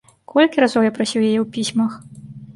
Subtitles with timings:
[0.31, 1.91] Колькі разоў я прасіў яе ў пісьмах?